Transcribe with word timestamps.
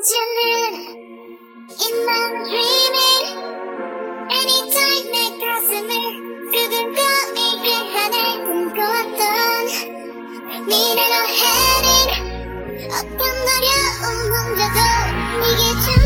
imagining, 0.00 0.96
in 1.68 1.94
my 2.06 2.24
dreaming. 2.48 3.26
Anytime 4.32 5.06
내 5.12 5.16
가슴을 5.44 5.92
두근거 6.52 7.00
있게 7.36 7.68
하는 7.92 8.16
꿈꿨던 8.46 9.20
미래로 10.68 11.14
heading. 11.36 12.12
어떤 12.88 13.20
어려운 13.50 14.02
문제도 14.30 14.78
이게 15.44 15.99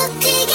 It's 0.00 0.26
okay. 0.26 0.47